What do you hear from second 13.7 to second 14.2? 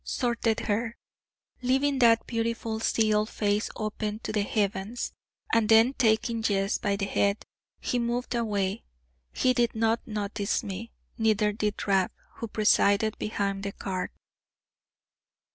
cart.